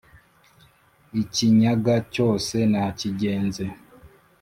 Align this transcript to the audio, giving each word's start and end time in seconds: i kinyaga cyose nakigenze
i 1.21 1.23
kinyaga 1.33 1.95
cyose 2.13 2.55
nakigenze 2.71 3.63